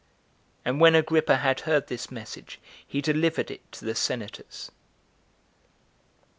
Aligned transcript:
And 0.65 0.81
when 0.81 0.95
Agrippa 0.95 1.37
had 1.37 1.59
heard 1.59 1.85
this 1.85 2.09
message, 2.09 2.59
he 2.87 3.01
delivered 3.01 3.51
it 3.51 3.71
to 3.73 3.85
the 3.85 3.93
senators. 3.93 4.71
4. 6.23 6.29